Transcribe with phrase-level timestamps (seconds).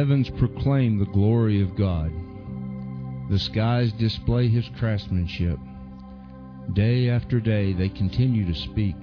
[0.00, 2.10] heavens proclaim the glory of God.
[3.28, 5.58] The skies display his craftsmanship.
[6.72, 8.96] Day after day they continue to speak.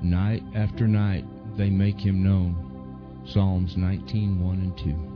[0.00, 1.26] Night after night
[1.58, 2.56] they make him known.
[3.26, 5.07] Psalms 19:1 and 2.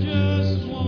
[0.00, 0.79] just want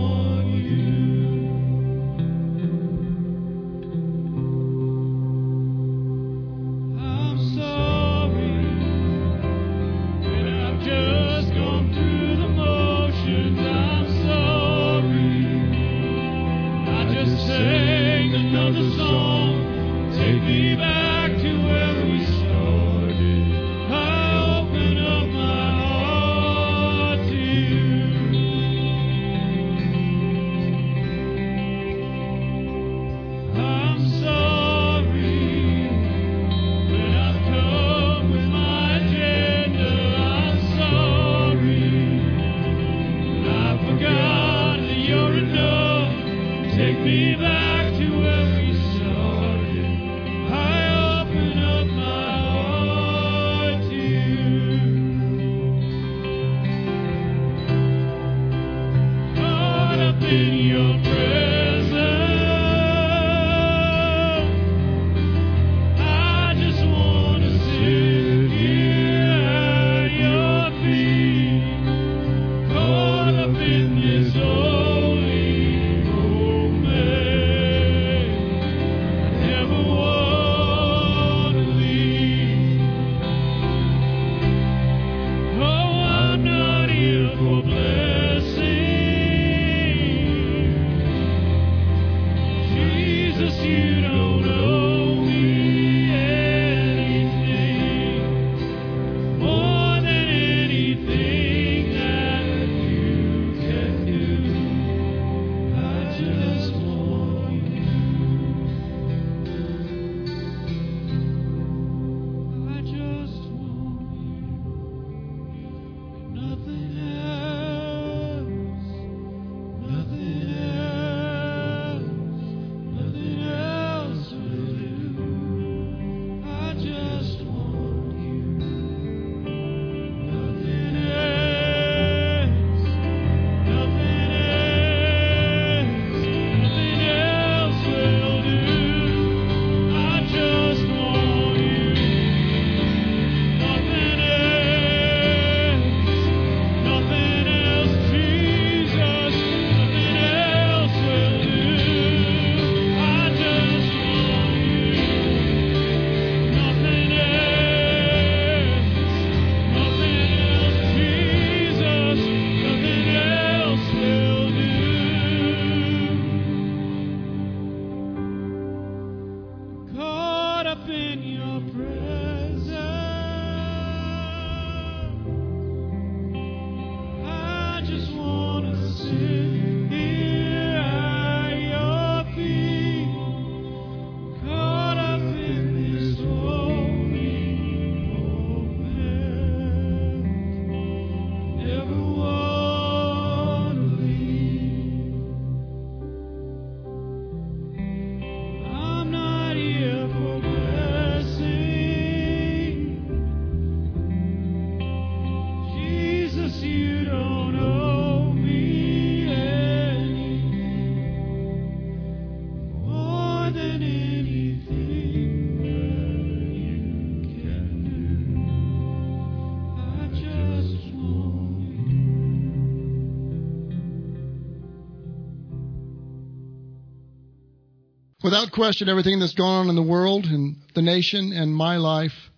[228.33, 232.31] without question, everything that's going on in the world and the nation and my life,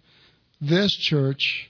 [0.59, 1.69] this church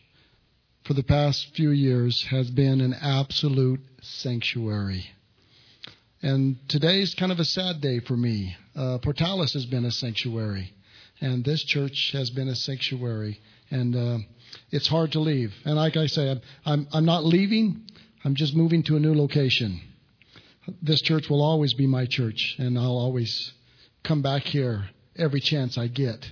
[0.84, 5.06] for the past few years has been an absolute sanctuary.
[6.24, 8.56] And today's kind of a sad day for me.
[8.76, 10.74] Uh, Portales has been a sanctuary,
[11.22, 14.18] and this church has been a sanctuary, and uh,
[14.72, 15.54] it's hard to leave.
[15.66, 17.84] And like I say, I'm, I'm, I'm not leaving,
[18.24, 19.82] I'm just moving to a new location.
[20.82, 23.52] This church will always be my church, and I'll always
[24.06, 26.26] come back here every chance I get,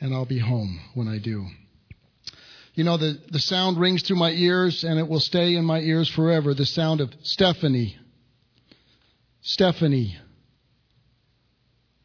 [0.00, 1.46] and I'll be home when I do.
[2.74, 5.80] You know, the, the sound rings through my ears and it will stay in my
[5.80, 6.52] ears forever.
[6.52, 7.96] The sound of Stephanie.
[9.40, 10.18] Stephanie.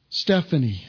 [0.09, 0.85] Stephanie.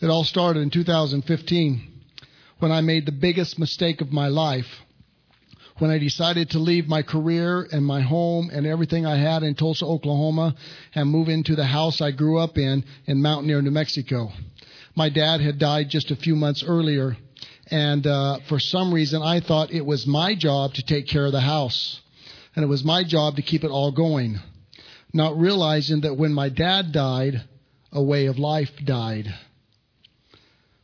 [0.00, 1.82] It all started in 2015
[2.58, 4.66] when I made the biggest mistake of my life.
[5.78, 9.54] When I decided to leave my career and my home and everything I had in
[9.54, 10.56] Tulsa, Oklahoma
[10.92, 14.32] and move into the house I grew up in in Mountainair, New Mexico.
[14.96, 17.16] My dad had died just a few months earlier,
[17.70, 21.32] and uh, for some reason I thought it was my job to take care of
[21.32, 22.00] the house,
[22.56, 24.40] and it was my job to keep it all going,
[25.12, 27.44] not realizing that when my dad died,
[27.92, 29.32] a way of life died.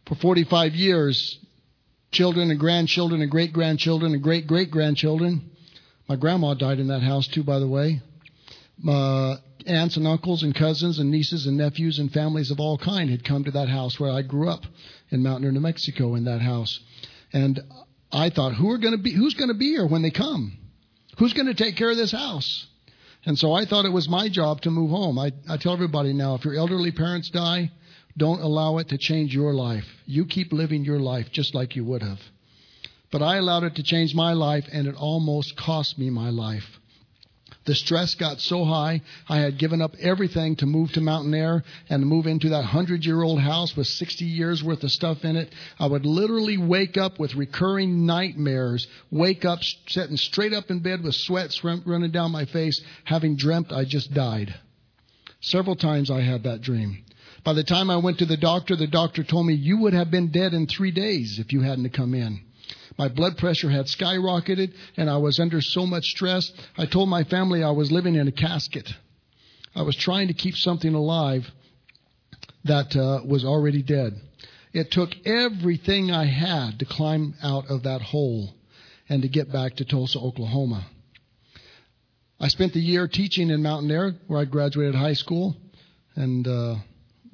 [0.06, 1.40] For 45 years,
[2.14, 5.50] children and grandchildren and great grandchildren and great great grandchildren.
[6.08, 8.00] My grandma died in that house too, by the way.
[8.88, 13.10] Uh, aunts and uncles and cousins and nieces and nephews and families of all kind
[13.10, 14.62] had come to that house where I grew up
[15.10, 16.80] in Mountainair, New Mexico, in that house.
[17.32, 17.60] And
[18.12, 19.12] I thought, who are going to be?
[19.12, 20.56] Who's going to be here when they come?
[21.18, 22.66] Who's going to take care of this house?
[23.26, 25.18] And so I thought it was my job to move home.
[25.18, 27.70] I, I tell everybody now, if your elderly parents die,
[28.16, 29.84] don't allow it to change your life.
[30.06, 32.20] You keep living your life just like you would have.
[33.10, 36.64] But I allowed it to change my life, and it almost cost me my life.
[37.64, 42.02] The stress got so high, I had given up everything to move to Mountainair and
[42.02, 45.36] to move into that hundred year old house with 60 years worth of stuff in
[45.36, 45.50] it.
[45.78, 51.02] I would literally wake up with recurring nightmares, wake up sitting straight up in bed
[51.02, 54.54] with sweat running down my face, having dreamt I just died.
[55.40, 57.04] Several times I had that dream.
[57.44, 60.10] By the time I went to the doctor, the doctor told me you would have
[60.10, 62.40] been dead in three days if you hadn't come in.
[62.96, 66.50] My blood pressure had skyrocketed and I was under so much stress.
[66.78, 68.88] I told my family I was living in a casket.
[69.74, 71.50] I was trying to keep something alive
[72.64, 74.14] that uh, was already dead.
[74.72, 78.54] It took everything I had to climb out of that hole
[79.08, 80.86] and to get back to Tulsa, Oklahoma.
[82.40, 85.56] I spent the year teaching in Mountainair, where I graduated high school,
[86.16, 86.76] and uh,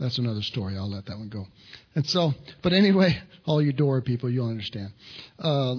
[0.01, 0.77] that's another story.
[0.77, 1.47] I'll let that one go.
[1.95, 2.33] And so,
[2.63, 4.93] but anyway, all you Dora people, you'll understand.
[5.39, 5.77] Uh,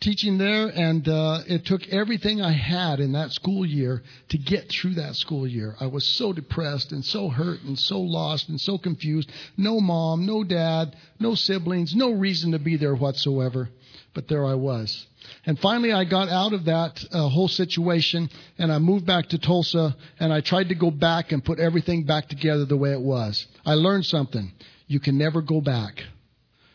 [0.00, 4.70] teaching there, and uh, it took everything I had in that school year to get
[4.70, 5.74] through that school year.
[5.80, 9.30] I was so depressed and so hurt and so lost and so confused.
[9.56, 13.68] No mom, no dad, no siblings, no reason to be there whatsoever.
[14.18, 15.06] But there I was.
[15.46, 18.28] And finally, I got out of that uh, whole situation
[18.58, 22.02] and I moved back to Tulsa and I tried to go back and put everything
[22.02, 23.46] back together the way it was.
[23.64, 24.50] I learned something.
[24.88, 26.02] You can never go back.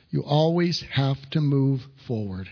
[0.10, 2.47] You always have to move forward.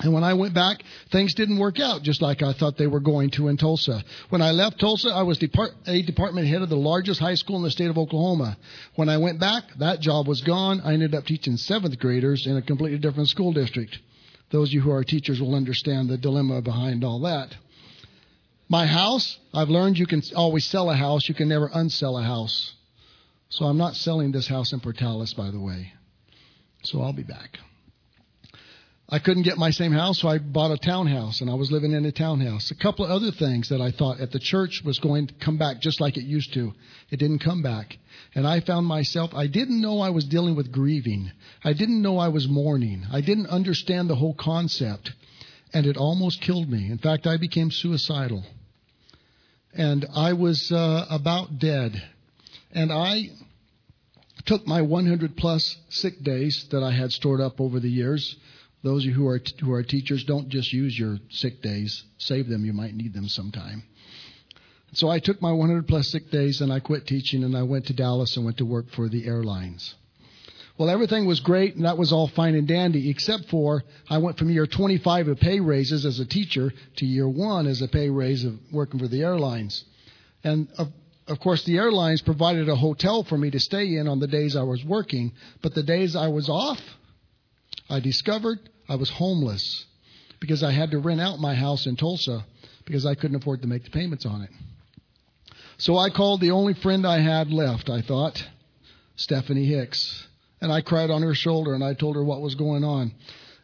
[0.00, 3.00] And when I went back, things didn't work out just like I thought they were
[3.00, 4.02] going to in Tulsa.
[4.28, 7.56] When I left Tulsa, I was depart- a department head of the largest high school
[7.58, 8.56] in the state of Oklahoma.
[8.96, 10.80] When I went back, that job was gone.
[10.80, 13.98] I ended up teaching seventh graders in a completely different school district.
[14.50, 17.54] Those of you who are teachers will understand the dilemma behind all that.
[18.68, 22.24] My house, I've learned you can always sell a house, you can never unsell a
[22.24, 22.74] house.
[23.48, 25.92] So I'm not selling this house in Portales, by the way.
[26.82, 27.58] So I'll be back.
[29.08, 31.92] I couldn't get my same house, so I bought a townhouse, and I was living
[31.92, 32.70] in a townhouse.
[32.70, 35.58] A couple of other things that I thought at the church was going to come
[35.58, 36.72] back just like it used to.
[37.10, 37.98] It didn't come back.
[38.34, 41.30] And I found myself, I didn't know I was dealing with grieving.
[41.62, 43.04] I didn't know I was mourning.
[43.12, 45.12] I didn't understand the whole concept.
[45.74, 46.90] And it almost killed me.
[46.90, 48.42] In fact, I became suicidal.
[49.74, 51.92] And I was uh, about dead.
[52.72, 53.24] And I
[54.46, 58.36] took my 100 plus sick days that I had stored up over the years
[58.84, 62.04] those of you who are, who are teachers, don't just use your sick days.
[62.18, 62.66] Save them.
[62.66, 63.82] You might need them sometime.
[64.92, 67.86] So I took my 100 plus sick days and I quit teaching and I went
[67.86, 69.94] to Dallas and went to work for the airlines.
[70.76, 74.36] Well, everything was great and that was all fine and dandy, except for I went
[74.36, 78.10] from year 25 of pay raises as a teacher to year one as a pay
[78.10, 79.82] raise of working for the airlines.
[80.44, 80.88] And of,
[81.26, 84.54] of course, the airlines provided a hotel for me to stay in on the days
[84.54, 86.80] I was working, but the days I was off,
[87.88, 89.86] I discovered I was homeless
[90.40, 92.44] because I had to rent out my house in Tulsa
[92.84, 94.50] because I couldn't afford to make the payments on it.
[95.78, 98.42] So I called the only friend I had left, I thought,
[99.16, 100.26] Stephanie Hicks.
[100.60, 103.12] And I cried on her shoulder and I told her what was going on.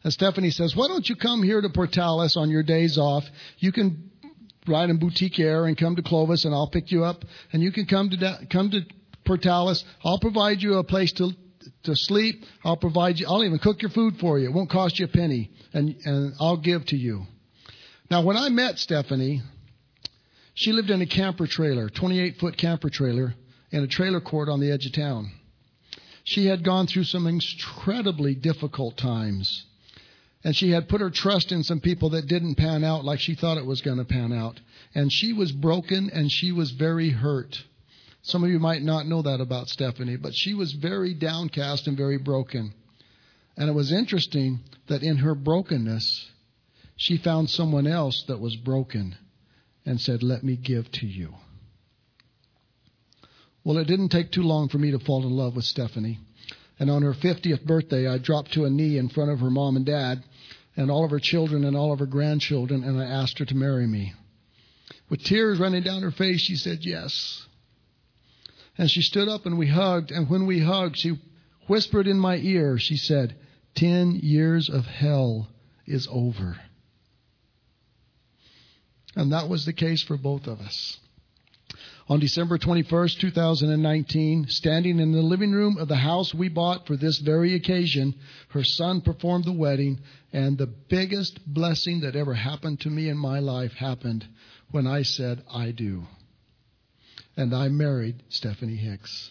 [0.03, 3.25] And Stephanie says, Why don't you come here to Portales on your days off?
[3.59, 4.11] You can
[4.67, 7.73] ride in boutique air and come to Clovis and I'll pick you up and you
[7.73, 8.81] can come to come to
[9.25, 9.85] Portales.
[10.05, 11.31] I'll provide you a place to
[11.85, 12.45] to sleep.
[12.65, 13.27] I'll provide you.
[13.29, 14.47] I'll even cook your food for you.
[14.49, 17.27] It won't cost you a penny, and and I'll give to you.
[18.11, 19.43] Now, when I met Stephanie,
[20.55, 23.35] She lived in a camper trailer, 28 foot camper trailer,
[23.71, 25.33] in a trailer court on the edge of town.
[26.25, 29.65] She had gone through some incredibly difficult times.
[30.45, 33.35] And she had put her trust in some people that didn't pan out like she
[33.35, 34.61] thought it was going to pan out.
[34.95, 37.63] And she was broken and she was very hurt.
[38.23, 41.97] Some of you might not know that about Stephanie, but she was very downcast and
[41.97, 42.75] very broken.
[43.57, 46.31] And it was interesting that in her brokenness,
[46.97, 49.17] she found someone else that was broken
[49.87, 51.35] and said, Let me give to you.
[53.65, 56.19] Well, it didn't take too long for me to fall in love with Stephanie.
[56.79, 59.77] And on her 50th birthday, I dropped to a knee in front of her mom
[59.77, 60.23] and dad
[60.77, 63.55] and all of her children and all of her grandchildren, and I asked her to
[63.55, 64.15] marry me.
[65.11, 67.47] With tears running down her face, she said yes.
[68.79, 71.19] And she stood up and we hugged, and when we hugged, she
[71.67, 73.37] whispered in my ear, she said,
[73.75, 75.49] Ten years of hell
[75.87, 76.59] is over.
[79.17, 80.99] And that was the case for both of us.
[82.09, 86.97] On December 21st, 2019, standing in the living room of the house we bought for
[86.97, 88.17] this very occasion,
[88.49, 90.01] her son performed the wedding,
[90.33, 94.27] and the biggest blessing that ever happened to me in my life happened
[94.73, 96.05] when I said, I do.
[97.41, 99.31] And I married Stephanie Hicks.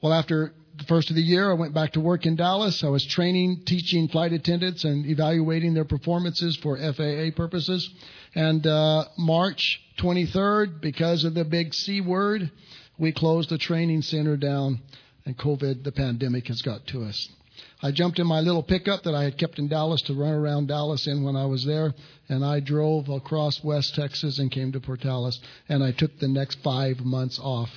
[0.00, 2.84] Well, after the first of the year, I went back to work in Dallas.
[2.84, 7.90] I was training, teaching flight attendants and evaluating their performances for FAA purposes.
[8.36, 12.52] And uh, March 23rd, because of the big C word,
[12.98, 14.80] we closed the training center down,
[15.26, 17.28] and COVID, the pandemic, has got to us.
[17.84, 20.68] I jumped in my little pickup that I had kept in Dallas to run around
[20.68, 21.92] Dallas in when I was there,
[22.30, 26.60] and I drove across West Texas and came to Portales, and I took the next
[26.64, 27.68] five months off.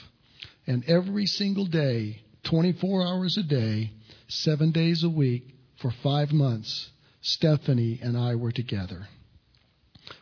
[0.66, 3.92] And every single day, 24 hours a day,
[4.30, 5.44] seven days a week,
[5.82, 6.90] for five months,
[7.20, 9.10] Stephanie and I were together.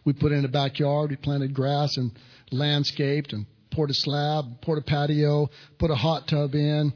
[0.03, 2.11] We put in a backyard, we planted grass and
[2.51, 6.91] landscaped and poured a slab, poured a patio, put a hot tub in.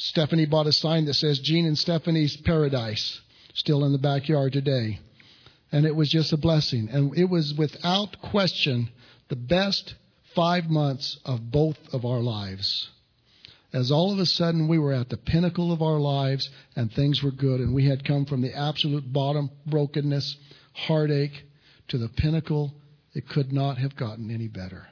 [0.00, 3.20] Stephanie bought a sign that says Gene and Stephanie's Paradise,
[3.52, 4.98] still in the backyard today.
[5.70, 6.88] And it was just a blessing.
[6.90, 8.88] And it was without question
[9.28, 9.94] the best
[10.34, 12.88] five months of both of our lives
[13.72, 17.22] as all of a sudden we were at the pinnacle of our lives and things
[17.22, 20.36] were good and we had come from the absolute bottom brokenness
[20.72, 21.44] heartache
[21.88, 22.72] to the pinnacle
[23.14, 24.86] it could not have gotten any better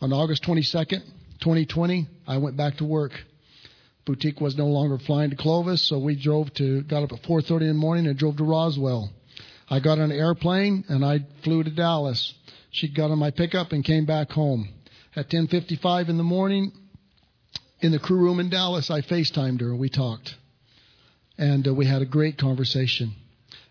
[0.00, 1.02] on august 22nd
[1.40, 3.12] 2020 i went back to work
[4.04, 7.62] boutique was no longer flying to clovis so we drove to got up at 4.30
[7.62, 9.10] in the morning and drove to roswell
[9.70, 12.34] i got on an airplane and i flew to dallas
[12.70, 14.68] she got on my pickup and came back home
[15.14, 16.72] at 10:55 in the morning
[17.82, 20.36] in the crew room in Dallas, I FaceTimed her and we talked.
[21.36, 23.14] And uh, we had a great conversation.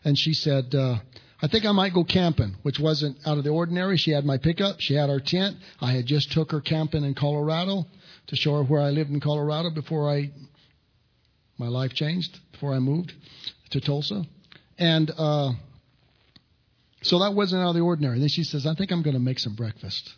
[0.04, 0.98] And she said, uh,
[1.42, 3.98] I think I might go camping, which wasn't out of the ordinary.
[3.98, 4.80] She had my pickup.
[4.80, 5.56] She had our tent.
[5.80, 7.86] I had just took her camping in Colorado
[8.32, 10.32] to show her where I lived in Colorado before I,
[11.58, 13.14] my life changed, before I moved
[13.70, 14.24] to Tulsa.
[14.80, 15.52] And, uh,
[17.04, 18.20] so that wasn't out of the ordinary.
[18.20, 20.10] Then she says, I think I'm going to make some breakfast.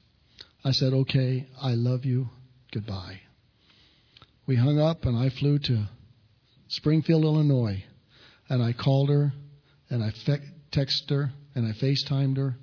[0.64, 2.30] I said, okay, I love you.
[2.74, 3.20] Goodbye
[4.46, 5.88] we hung up and I flew to
[6.68, 7.84] Springfield, Illinois.
[8.50, 9.32] And I called her
[9.90, 12.56] and I fe- texted her and I FaceTimed her.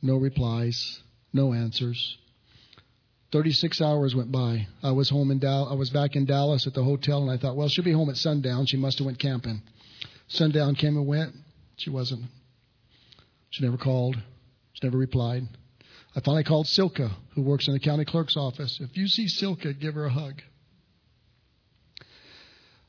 [0.00, 1.00] No replies,
[1.32, 2.18] no answers.
[3.34, 4.68] 36 hours went by.
[4.80, 5.68] I was home in Dallas.
[5.68, 8.08] I was back in Dallas at the hotel and I thought, well, she'll be home
[8.08, 8.66] at sundown.
[8.66, 9.60] She must have went camping.
[10.28, 11.34] Sundown came and went.
[11.76, 12.26] She wasn't.
[13.50, 14.14] She never called.
[14.74, 15.48] She never replied.
[16.14, 18.78] I finally called Silka, who works in the county clerk's office.
[18.80, 20.40] If you see Silka, give her a hug.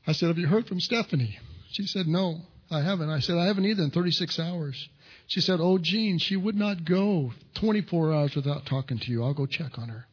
[0.06, 1.40] I said, Have you heard from Stephanie?
[1.72, 3.10] She said, No, I haven't.
[3.10, 4.90] I said, I haven't either in 36 hours.
[5.26, 9.24] She said, Oh, Gene, she would not go 24 hours without talking to you.
[9.24, 10.06] I'll go check on her.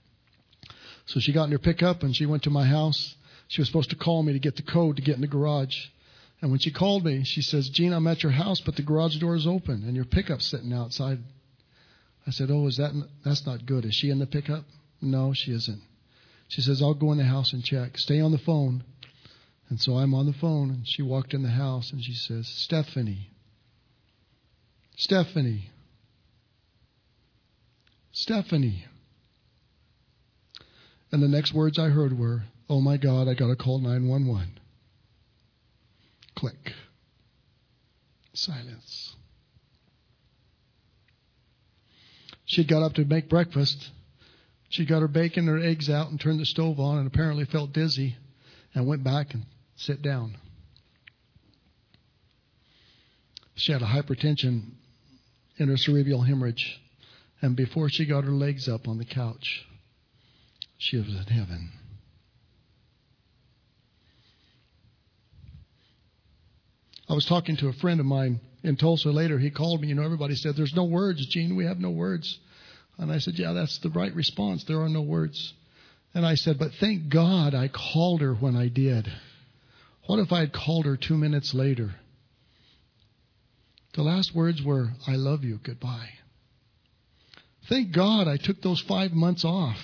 [1.12, 3.16] So she got in her pickup and she went to my house.
[3.48, 5.76] She was supposed to call me to get the code to get in the garage.
[6.40, 9.18] And when she called me, she says, Gene, I'm at your house, but the garage
[9.18, 11.18] door is open and your pickup's sitting outside.
[12.26, 12.92] I said, Oh, is that,
[13.26, 13.84] that's not good.
[13.84, 14.64] Is she in the pickup?
[15.02, 15.82] No, she isn't.
[16.48, 17.98] She says, I'll go in the house and check.
[17.98, 18.82] Stay on the phone.
[19.68, 22.46] And so I'm on the phone, and she walked in the house, and she says,
[22.46, 23.30] Stephanie,
[24.96, 25.70] Stephanie,
[28.12, 28.84] Stephanie.
[31.12, 34.58] And the next words I heard were, Oh my God, I got to call 911.
[36.34, 36.72] Click.
[38.32, 39.14] Silence.
[42.46, 43.90] She got up to make breakfast.
[44.70, 47.44] She got her bacon and her eggs out and turned the stove on and apparently
[47.44, 48.16] felt dizzy
[48.74, 49.44] and went back and
[49.76, 50.36] sat down.
[53.54, 54.70] She had a hypertension
[55.58, 56.80] in her cerebral hemorrhage,
[57.42, 59.66] And before she got her legs up on the couch,
[60.82, 61.70] she was in heaven.
[67.08, 69.38] I was talking to a friend of mine in Tulsa later.
[69.38, 69.88] He called me.
[69.88, 71.56] You know, everybody said, There's no words, Gene.
[71.56, 72.38] We have no words.
[72.98, 74.64] And I said, Yeah, that's the right response.
[74.64, 75.54] There are no words.
[76.14, 79.06] And I said, But thank God I called her when I did.
[80.06, 81.94] What if I had called her two minutes later?
[83.94, 86.08] The last words were, I love you, goodbye.
[87.68, 89.76] Thank God I took those five months off.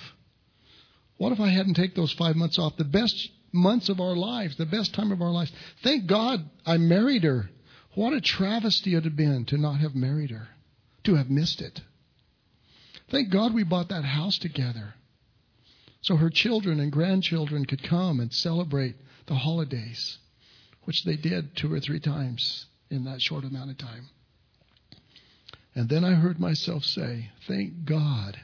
[1.19, 2.77] What if I hadn't taken those five months off?
[2.77, 5.51] The best months of our lives, the best time of our lives.
[5.83, 7.49] Thank God I married her.
[7.93, 10.47] What a travesty it had been to not have married her,
[11.03, 11.81] to have missed it.
[13.09, 14.93] Thank God we bought that house together
[15.99, 20.19] so her children and grandchildren could come and celebrate the holidays,
[20.85, 24.07] which they did two or three times in that short amount of time.
[25.75, 28.39] And then I heard myself say, Thank God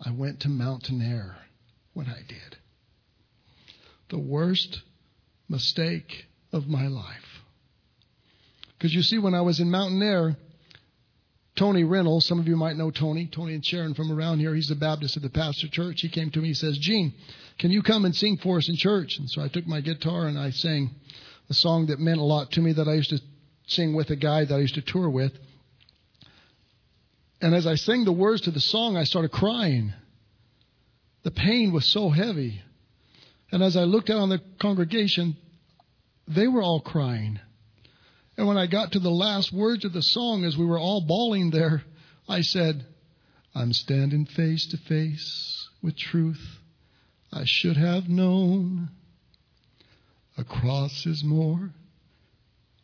[0.00, 1.34] I went to Mountainair
[1.96, 2.56] when I did.
[4.10, 4.82] The worst
[5.48, 7.40] mistake of my life.
[8.76, 10.36] Because you see, when I was in Mountainair,
[11.56, 14.54] Tony Reynolds, some of you might know Tony, Tony and Sharon from around here.
[14.54, 16.02] He's the Baptist at the Pastor Church.
[16.02, 17.14] He came to me, he says, Gene,
[17.58, 19.16] can you come and sing for us in church?
[19.18, 20.90] And so I took my guitar and I sang
[21.48, 23.20] a song that meant a lot to me that I used to
[23.68, 25.32] sing with a guy that I used to tour with.
[27.40, 29.94] And as I sang the words to the song, I started crying.
[31.26, 32.62] The pain was so heavy.
[33.50, 35.36] And as I looked out on the congregation,
[36.28, 37.40] they were all crying.
[38.36, 41.00] And when I got to the last words of the song, as we were all
[41.00, 41.82] bawling there,
[42.28, 42.86] I said,
[43.56, 46.60] I'm standing face to face with truth
[47.32, 48.90] I should have known.
[50.38, 51.70] A cross is more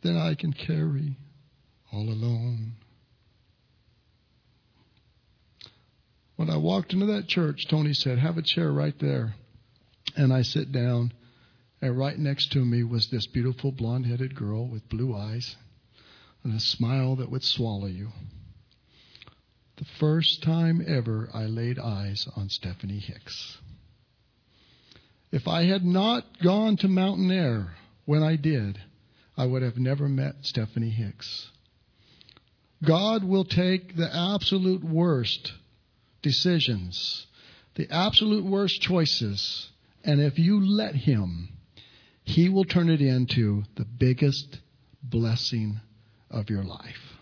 [0.03, 1.15] than I can carry
[1.93, 2.73] all alone.
[6.37, 9.35] When I walked into that church, Tony said, Have a chair right there.
[10.17, 11.13] And I sit down,
[11.81, 15.57] and right next to me was this beautiful blonde headed girl with blue eyes
[16.45, 18.09] and a smile that would swallow you.
[19.77, 23.59] The first time ever I laid eyes on Stephanie Hicks.
[25.31, 27.71] If I had not gone to Mountainair
[28.05, 28.79] when I did,
[29.37, 31.49] I would have never met Stephanie Hicks.
[32.85, 35.53] God will take the absolute worst
[36.23, 37.27] decisions,
[37.75, 39.69] the absolute worst choices,
[40.05, 41.49] and if you let Him,
[42.25, 44.61] He will turn it into the biggest
[45.03, 45.81] blessing
[46.31, 47.19] of your life.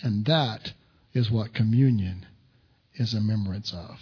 [0.00, 0.72] And that
[1.12, 2.26] is what communion
[2.94, 3.98] is a remembrance of.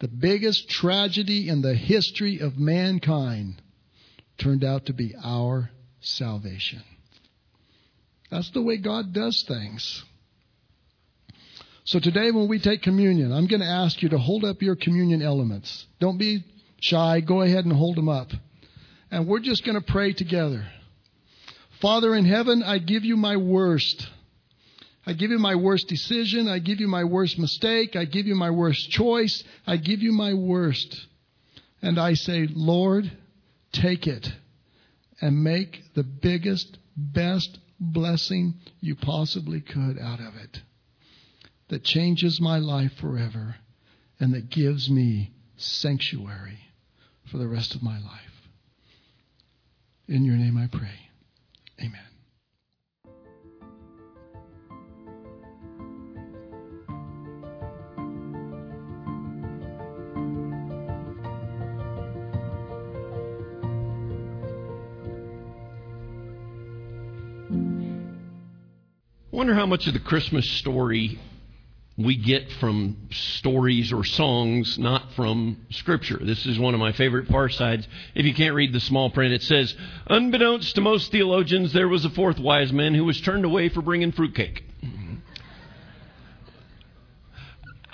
[0.00, 3.62] The biggest tragedy in the history of mankind
[4.38, 5.70] turned out to be our
[6.00, 6.82] salvation.
[8.30, 10.02] That's the way God does things.
[11.84, 14.76] So today, when we take communion, I'm going to ask you to hold up your
[14.76, 15.86] communion elements.
[15.98, 16.44] Don't be
[16.80, 17.20] shy.
[17.20, 18.30] Go ahead and hold them up.
[19.10, 20.64] And we're just going to pray together.
[21.80, 24.06] Father in heaven, I give you my worst.
[25.04, 26.46] I give you my worst decision.
[26.46, 27.96] I give you my worst mistake.
[27.96, 29.42] I give you my worst choice.
[29.66, 31.08] I give you my worst.
[31.82, 33.10] And I say, Lord,
[33.72, 34.28] take it
[35.20, 40.60] and make the biggest, best blessing you possibly could out of it
[41.72, 43.56] that changes my life forever
[44.20, 46.58] and that gives me sanctuary
[47.30, 48.46] for the rest of my life.
[50.06, 51.08] In your name I pray.
[51.80, 51.98] Amen.
[69.30, 71.18] Wonder how much of the Christmas story
[72.04, 76.18] we get from stories or songs, not from Scripture.
[76.22, 77.86] This is one of my favorite far sides.
[78.14, 79.74] If you can't read the small print, it says,
[80.06, 83.82] Unbeknownst to most theologians, there was a fourth wise man who was turned away for
[83.82, 84.64] bringing fruitcake.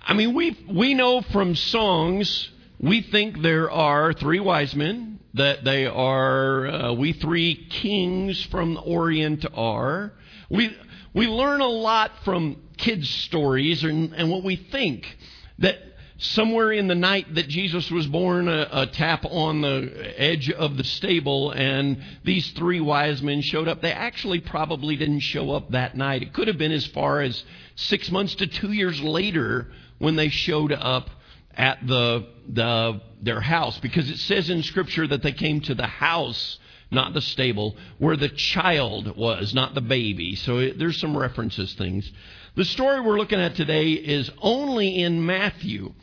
[0.08, 2.50] I mean, we, we know from songs,
[2.80, 8.74] we think there are three wise men, that they are, uh, we three kings from
[8.74, 10.12] the Orient are.
[10.48, 10.74] We,
[11.12, 15.18] we learn a lot from kids' stories and, and what we think
[15.58, 15.78] that
[16.18, 20.76] somewhere in the night that Jesus was born, a, a, tap on the edge of
[20.76, 23.80] the stable, and these three wise men showed up.
[23.80, 26.22] They actually probably didn't show up that night.
[26.22, 27.44] It could have been as far as
[27.76, 29.68] six months to two years later
[29.98, 31.10] when they showed up
[31.56, 35.86] at the, the their house, because it says in Scripture that they came to the
[35.86, 36.58] house
[36.90, 40.34] not the stable, where the child was, not the baby.
[40.36, 42.10] So it, there's some references things.
[42.58, 45.94] The story we're looking at today is only in Matthew,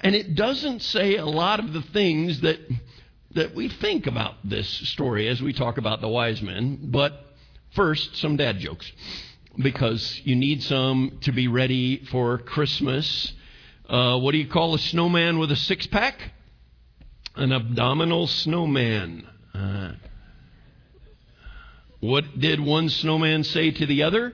[0.00, 2.60] and it doesn't say a lot of the things that
[3.32, 6.78] that we think about this story as we talk about the wise men.
[6.84, 7.14] But
[7.74, 8.92] first, some dad jokes
[9.58, 13.32] because you need some to be ready for Christmas.
[13.88, 16.30] Uh, what do you call a snowman with a six pack?
[17.34, 19.26] An abdominal snowman.
[19.52, 19.94] Uh,
[21.98, 24.32] what did one snowman say to the other?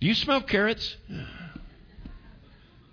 [0.00, 0.96] Do you smell carrots?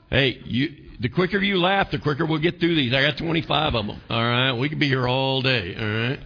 [0.09, 2.93] Hey, you, the quicker you laugh, the quicker we'll get through these.
[2.93, 4.01] I got 25 of them.
[4.09, 5.75] All right, we could be here all day.
[5.75, 6.19] All right.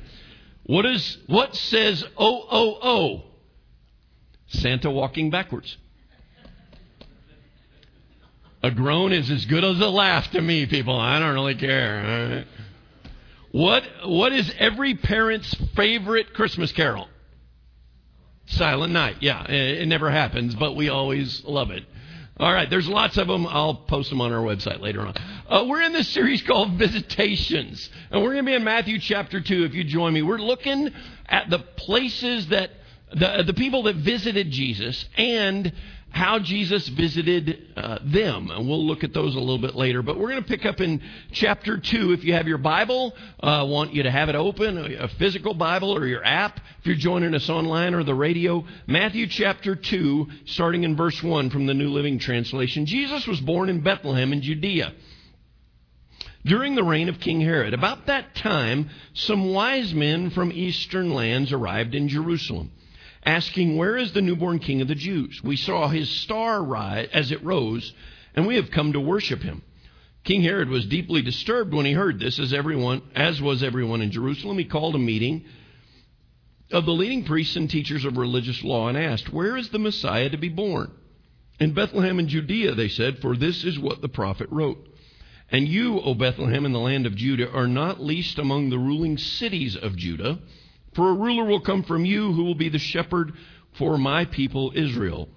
[0.64, 3.24] What is what says oh oh oh?
[4.48, 5.78] Santa walking backwards.
[8.64, 10.96] A groan is as good as a laugh to me, people.
[10.96, 12.46] I don't really care.
[13.52, 17.08] What what is every parent's favorite Christmas carol?
[18.52, 19.18] Silent Night.
[19.20, 21.84] Yeah, it, it never happens, but we always love it.
[22.38, 23.46] All right, there's lots of them.
[23.46, 25.14] I'll post them on our website later on.
[25.48, 29.42] Uh, we're in this series called Visitations, and we're going to be in Matthew chapter
[29.42, 30.22] 2 if you join me.
[30.22, 30.90] We're looking
[31.28, 32.72] at the places that
[33.14, 35.72] the, the people that visited Jesus and
[36.12, 38.52] how Jesus visited uh, them.
[38.52, 40.02] And we'll look at those a little bit later.
[40.02, 41.02] But we're going to pick up in
[41.32, 42.12] chapter 2.
[42.12, 45.54] If you have your Bible, I uh, want you to have it open, a physical
[45.54, 46.60] Bible or your app.
[46.80, 51.50] If you're joining us online or the radio, Matthew chapter 2, starting in verse 1
[51.50, 52.86] from the New Living Translation.
[52.86, 54.94] Jesus was born in Bethlehem in Judea
[56.44, 57.74] during the reign of King Herod.
[57.74, 62.72] About that time, some wise men from eastern lands arrived in Jerusalem
[63.26, 65.42] asking, Where is the newborn king of the Jews?
[65.44, 67.94] We saw his star rise as it rose,
[68.36, 69.62] and we have come to worship him.
[70.24, 74.12] King Herod was deeply disturbed when he heard this, as everyone, as was everyone in
[74.12, 74.58] Jerusalem.
[74.58, 75.46] He called a meeting
[76.72, 80.30] of the leading priests and teachers of religious law and asked, Where is the Messiah
[80.30, 80.92] to be born?
[81.60, 84.88] In Bethlehem in Judea, they said, for this is what the prophet wrote.
[85.52, 89.18] And you, O Bethlehem, in the land of Judah, are not least among the ruling
[89.18, 90.40] cities of Judah.
[90.94, 93.34] For a ruler will come from you who will be the shepherd
[93.74, 95.30] for my people Israel.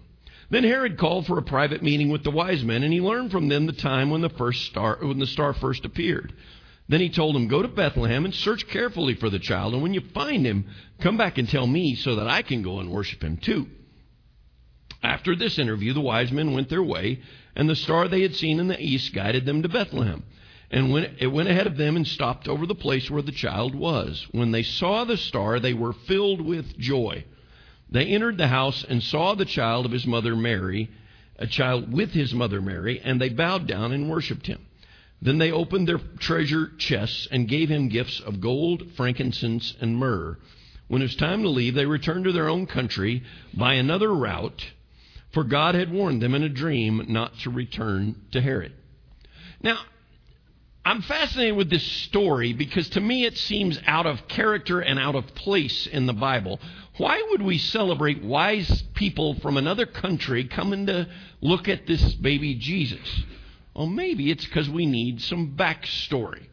[0.51, 3.49] Then Herod called for a private meeting with the wise men, and he learned from
[3.49, 6.33] them the time when the first star when the star first appeared.
[6.89, 9.95] Then he told them, Go to Bethlehem and search carefully for the child, and when
[9.95, 10.67] you find him,
[11.01, 13.69] come back and tell me so that I can go and worship him too.
[15.03, 17.21] After this interview, the wise men went their way,
[17.57, 20.25] and the star they had seen in the east guided them to Bethlehem.
[20.75, 23.77] And when it went ahead of them and stopped over the place where the child
[23.77, 24.27] was.
[24.33, 27.27] When they saw the star, they were filled with joy.
[27.89, 30.91] They entered the house and saw the child of his mother Mary,
[31.39, 34.67] a child with his mother Mary, and they bowed down and worshipped him.
[35.23, 40.39] Then they opened their treasure chests and gave him gifts of gold, frankincense, and myrrh.
[40.89, 43.23] When it was time to leave, they returned to their own country
[43.57, 44.73] by another route,
[45.31, 48.73] for God had warned them in a dream not to return to Herod.
[49.63, 49.79] Now,
[50.87, 55.15] I'm fascinated with this story because to me it seems out of character and out
[55.15, 56.61] of place in the Bible.
[56.99, 61.09] Why would we celebrate wise people from another country coming to
[61.41, 63.23] look at this baby Jesus?
[63.75, 66.45] Well, maybe it's because we need some backstory.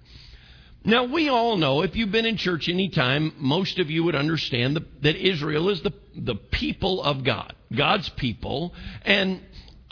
[0.83, 4.15] Now, we all know, if you've been in church any time, most of you would
[4.15, 8.73] understand the, that Israel is the, the people of God, God's people.
[9.03, 9.41] And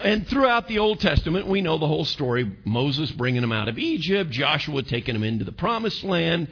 [0.04, 3.78] and throughout the Old Testament, we know the whole story Moses bringing them out of
[3.78, 6.48] Egypt, Joshua taking them into the promised land.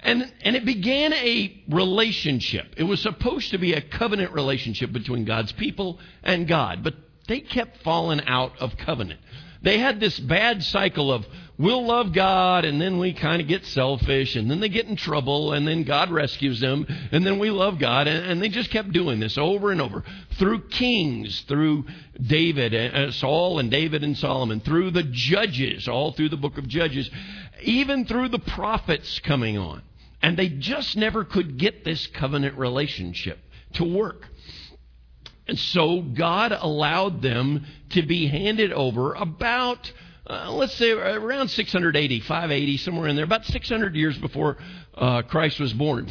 [0.00, 2.66] And, and it began a relationship.
[2.76, 6.94] It was supposed to be a covenant relationship between God's people and God, but
[7.26, 9.20] they kept falling out of covenant.
[9.62, 11.26] They had this bad cycle of
[11.58, 14.96] we'll love God and then we kind of get selfish and then they get in
[14.96, 18.70] trouble and then God rescues them and then we love God and, and they just
[18.70, 20.04] kept doing this over and over
[20.38, 21.84] through kings, through
[22.20, 26.68] David, uh, Saul and David and Solomon, through the judges, all through the book of
[26.68, 27.10] Judges,
[27.62, 29.82] even through the prophets coming on.
[30.22, 33.38] And they just never could get this covenant relationship
[33.74, 34.26] to work.
[35.46, 39.90] And so God allowed them to be handed over about,
[40.28, 44.58] uh, let's say, around 680, 580, somewhere in there, about 600 years before
[44.94, 46.06] uh, Christ was born,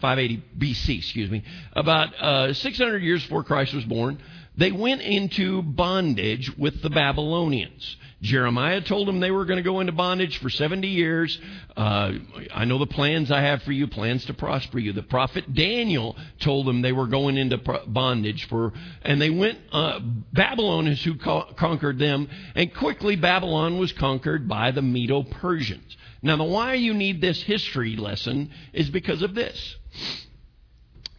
[0.00, 1.42] 580 BC, excuse me,
[1.72, 4.22] about uh, 600 years before Christ was born,
[4.56, 7.96] they went into bondage with the Babylonians.
[8.22, 11.38] Jeremiah told them they were going to go into bondage for 70 years.
[11.76, 12.12] Uh,
[12.54, 14.92] I know the plans I have for you, plans to prosper you.
[14.92, 19.98] The prophet Daniel told them they were going into bondage for, and they went, uh,
[20.32, 25.96] Babylon is who co- conquered them, and quickly Babylon was conquered by the Medo Persians.
[26.22, 29.76] Now, the why you need this history lesson is because of this.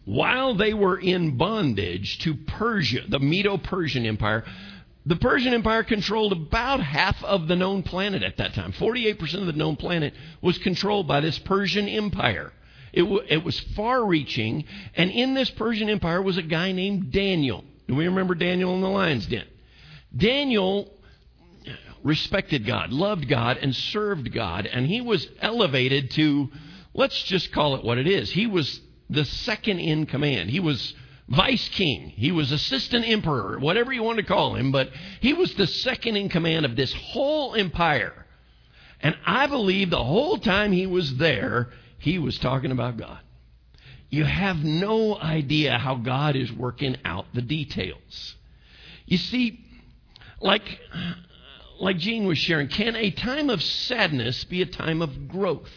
[0.06, 4.44] while they were in bondage to Persia, the Medo Persian Empire,
[5.06, 8.72] the Persian Empire controlled about half of the known planet at that time.
[8.72, 12.54] 48% of the known planet was controlled by this Persian Empire.
[12.94, 17.12] It, w- it was far reaching, and in this Persian Empire was a guy named
[17.12, 17.66] Daniel.
[17.88, 19.46] Do we remember Daniel in the lion's den?
[20.16, 20.94] Daniel
[22.04, 26.50] respected God, loved God, and served God, and he was elevated to,
[26.94, 28.30] let's just call it what it is.
[28.30, 28.80] He was
[29.10, 30.50] the second in command.
[30.50, 30.94] He was
[31.28, 32.10] vice king.
[32.10, 34.90] He was assistant emperor, whatever you want to call him, but
[35.22, 38.26] he was the second in command of this whole empire.
[39.00, 41.70] And I believe the whole time he was there,
[42.00, 43.20] he was talking about God.
[44.10, 48.36] You have no idea how God is working out the details.
[49.06, 49.60] You see,
[50.40, 50.80] like,
[51.80, 55.72] like Gene was sharing, can a time of sadness be a time of growth?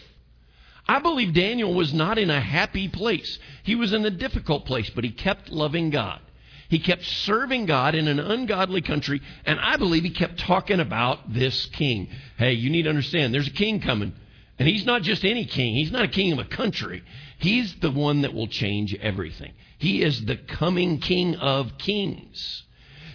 [0.88, 3.38] I believe Daniel was not in a happy place.
[3.64, 6.20] He was in a difficult place, but he kept loving God.
[6.68, 11.32] He kept serving God in an ungodly country, and I believe he kept talking about
[11.32, 12.08] this king.
[12.38, 14.12] Hey, you need to understand, there's a king coming.
[14.58, 15.74] And he's not just any king.
[15.74, 17.02] He's not a king of a country.
[17.38, 19.52] He's the one that will change everything.
[19.78, 22.62] He is the coming king of kings.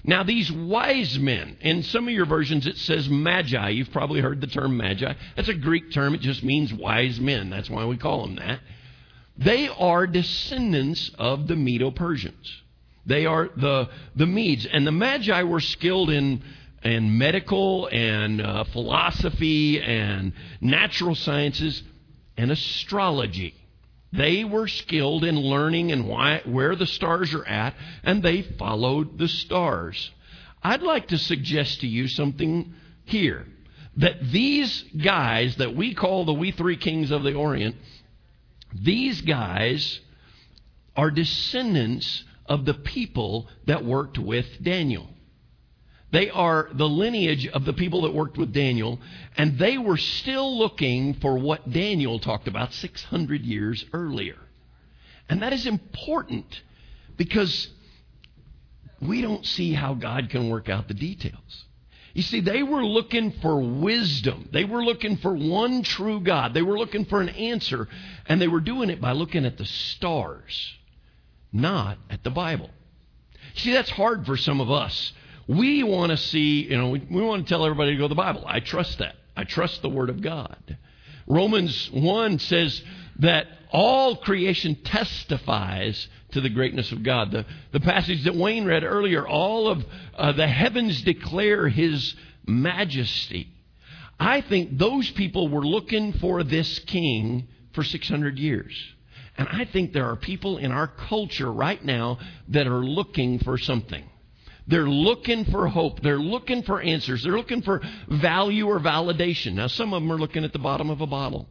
[0.04, 3.70] Now, these wise men, in some of your versions it says magi.
[3.70, 5.14] You've probably heard the term magi.
[5.36, 7.50] That's a Greek term, it just means wise men.
[7.50, 8.60] That's why we call them that.
[9.38, 12.62] They are descendants of the Medo Persians.
[13.06, 14.66] They are the, the Medes.
[14.66, 16.44] And the magi were skilled in,
[16.84, 21.82] in medical and uh, philosophy and natural sciences
[22.38, 23.56] and astrology.
[24.14, 29.18] They were skilled in learning and why, where the stars are at, and they followed
[29.18, 30.12] the stars.
[30.64, 32.74] I'd like to suggest to you something
[33.06, 33.48] here
[33.98, 37.76] that these guys that we call the we three kings of the Orient,
[38.74, 40.00] these guys
[40.96, 45.10] are descendants of the people that worked with Daniel.
[46.12, 49.00] They are the lineage of the people that worked with Daniel,
[49.38, 54.38] and they were still looking for what Daniel talked about 600 years earlier.
[55.30, 56.46] And that is important
[57.16, 57.70] because
[59.02, 61.66] we don't see how God can work out the details.
[62.14, 64.50] You see, they were looking for wisdom.
[64.52, 66.54] They were looking for one true God.
[66.54, 67.88] They were looking for an answer,
[68.26, 70.74] and they were doing it by looking at the stars,
[71.54, 72.70] not at the Bible.
[73.56, 75.14] See, that's hard for some of us.
[75.48, 78.10] We want to see, you know, we, we want to tell everybody to go to
[78.10, 78.44] the Bible.
[78.46, 79.16] I trust that.
[79.36, 80.78] I trust the Word of God.
[81.28, 82.82] Romans 1 says
[83.20, 87.32] that all creation testifies to the greatness of God.
[87.32, 89.86] The, the passage that Wayne read earlier, all of
[90.16, 92.16] uh, the heavens declare His
[92.46, 93.48] majesty.
[94.20, 98.74] I think those people were looking for this king for 600 years.
[99.38, 102.20] And I think there are people in our culture right now
[102.50, 104.04] that are looking for something.
[104.72, 106.02] They're looking for hope.
[106.02, 107.24] They're looking for answers.
[107.24, 109.54] They're looking for value or validation.
[109.56, 111.50] Now, some of them are looking at the bottom of a bottle.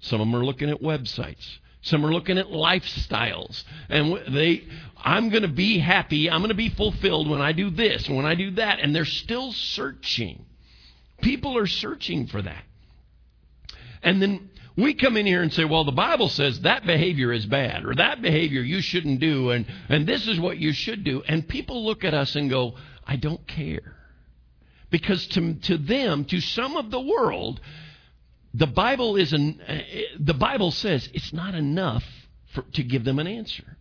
[0.00, 1.46] Some of them are looking at websites.
[1.82, 3.62] Some are looking at lifestyles.
[3.90, 4.64] And they,
[4.96, 6.30] I'm going to be happy.
[6.30, 8.80] I'm going to be fulfilled when I do this, when I do that.
[8.80, 10.46] And they're still searching.
[11.20, 12.64] People are searching for that.
[14.02, 17.46] And then we come in here and say, well, the Bible says that behavior is
[17.46, 21.22] bad, or that behavior you shouldn't do, and, and this is what you should do.
[21.26, 22.74] And people look at us and go,
[23.06, 23.96] I don't care.
[24.90, 27.60] Because to, to them, to some of the world,
[28.52, 32.04] the Bible is an, eh, eh, the Bible says it's not enough
[32.54, 33.76] for, to give them an answer.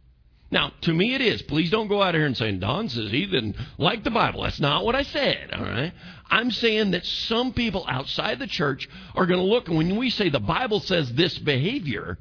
[0.53, 1.41] Now, to me it is.
[1.41, 4.43] Please don't go out here and say, Don says he didn't like the Bible.
[4.43, 5.91] That's not what I said, all right?
[6.29, 10.11] I'm saying that some people outside the church are going to look, and when we
[10.11, 12.19] say the Bible says this behavior,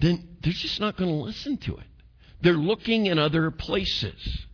[0.00, 1.86] then they're just not going to listen to it.
[2.40, 4.46] They're looking in other places.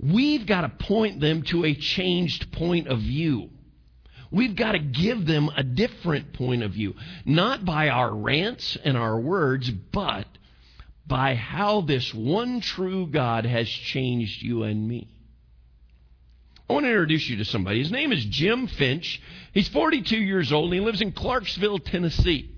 [0.00, 3.50] We've got to point them to a changed point of view.
[4.32, 6.94] We've got to give them a different point of view,
[7.24, 10.26] not by our rants and our words, but
[11.08, 15.08] by how this one true God has changed you and me.
[16.68, 17.78] I want to introduce you to somebody.
[17.78, 19.22] His name is Jim Finch.
[19.54, 22.50] He's 42 years old and he lives in Clarksville, Tennessee.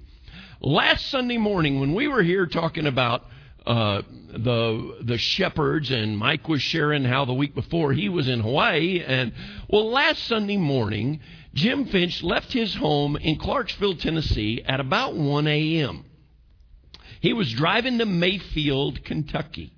[0.61, 3.24] Last Sunday morning, when we were here talking about
[3.64, 8.40] uh, the the shepherds, and Mike was sharing how the week before he was in
[8.40, 9.32] Hawaii, and
[9.68, 11.20] well, last Sunday morning,
[11.55, 16.05] Jim Finch left his home in Clarksville, Tennessee, at about 1 a.m.
[17.20, 19.72] He was driving to Mayfield, Kentucky.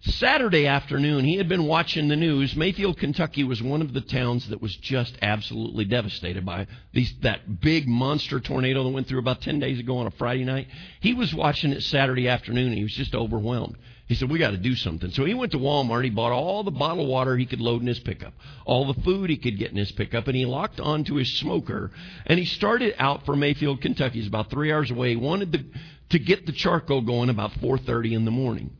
[0.00, 2.54] Saturday afternoon, he had been watching the news.
[2.54, 7.60] Mayfield, Kentucky was one of the towns that was just absolutely devastated by these, that
[7.60, 10.68] big monster tornado that went through about 10 days ago on a Friday night.
[11.00, 13.76] He was watching it Saturday afternoon and he was just overwhelmed.
[14.06, 15.10] He said, We got to do something.
[15.10, 16.04] So he went to Walmart.
[16.04, 18.32] He bought all the bottled water he could load in his pickup,
[18.64, 21.90] all the food he could get in his pickup, and he locked onto his smoker.
[22.24, 24.20] And he started out for Mayfield, Kentucky.
[24.20, 25.10] It's about three hours away.
[25.10, 25.64] He wanted to,
[26.10, 28.70] to get the charcoal going about 4.30 in the morning.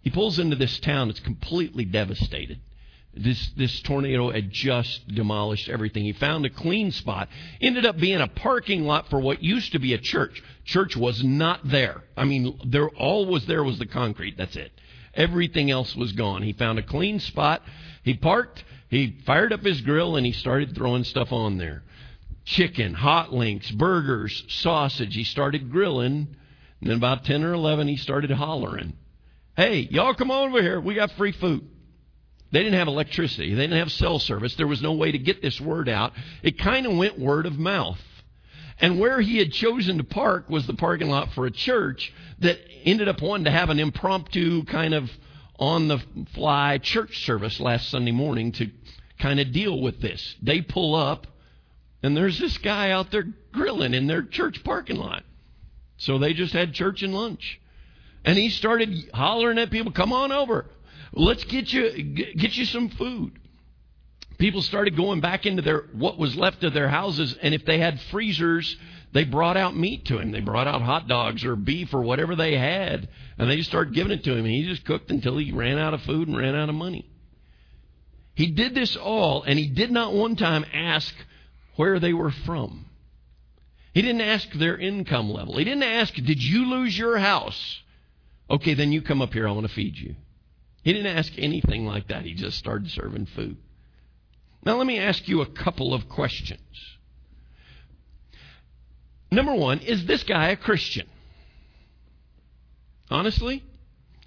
[0.00, 1.10] He pulls into this town.
[1.10, 2.60] It's completely devastated.
[3.14, 6.04] This, this tornado had just demolished everything.
[6.04, 7.28] He found a clean spot.
[7.60, 10.42] Ended up being a parking lot for what used to be a church.
[10.64, 12.04] Church was not there.
[12.16, 14.36] I mean, there all was there was the concrete.
[14.36, 14.70] That's it.
[15.14, 16.42] Everything else was gone.
[16.42, 17.62] He found a clean spot.
[18.04, 18.62] He parked.
[18.88, 21.82] He fired up his grill and he started throwing stuff on there.
[22.44, 25.14] Chicken, hot links, burgers, sausage.
[25.14, 26.36] He started grilling.
[26.80, 28.94] And then about 10 or 11, he started hollering.
[29.56, 30.80] Hey, y'all come over here.
[30.80, 31.68] We got free food.
[32.50, 33.54] They didn't have electricity.
[33.54, 34.54] They didn't have cell service.
[34.54, 36.12] There was no way to get this word out.
[36.42, 38.00] It kind of went word of mouth.
[38.80, 42.58] And where he had chosen to park was the parking lot for a church that
[42.84, 45.10] ended up wanting to have an impromptu kind of
[45.58, 46.00] on the
[46.34, 48.70] fly church service last Sunday morning to
[49.18, 50.36] kind of deal with this.
[50.40, 51.26] They pull up,
[52.02, 55.24] and there's this guy out there grilling in their church parking lot.
[55.98, 57.60] So they just had church and lunch.
[58.24, 60.66] And he started hollering at people, come on over.
[61.12, 63.38] Let's get you get you some food.
[64.38, 67.78] People started going back into their what was left of their houses, and if they
[67.78, 68.76] had freezers,
[69.12, 70.30] they brought out meat to him.
[70.30, 73.94] They brought out hot dogs or beef or whatever they had, and they just started
[73.94, 74.44] giving it to him.
[74.44, 77.08] And he just cooked until he ran out of food and ran out of money.
[78.34, 81.12] He did this all, and he did not one time ask
[81.74, 82.87] where they were from.
[83.94, 85.56] He didn't ask their income level.
[85.56, 87.80] He didn't ask, Did you lose your house?
[88.50, 89.48] Okay, then you come up here.
[89.48, 90.14] I want to feed you.
[90.82, 92.22] He didn't ask anything like that.
[92.22, 93.56] He just started serving food.
[94.64, 96.60] Now, let me ask you a couple of questions.
[99.30, 101.06] Number one, is this guy a Christian?
[103.10, 103.62] Honestly,